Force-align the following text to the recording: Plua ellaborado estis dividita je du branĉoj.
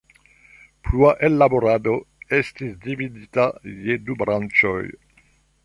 Plua 0.87 1.11
ellaborado 1.27 1.93
estis 2.39 2.73
dividita 2.87 3.47
je 3.85 4.01
du 4.09 4.19
branĉoj. 4.23 4.83